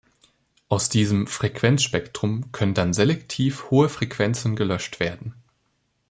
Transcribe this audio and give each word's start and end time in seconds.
Aus 0.67 0.89
diesem 0.89 1.27
"Frequenzspektrum" 1.27 2.51
können 2.51 2.73
dann 2.73 2.91
selektiv 2.91 3.69
hohe 3.69 3.87
Frequenzen 3.87 4.55
gelöscht 4.55 4.99
werden. 4.99 5.35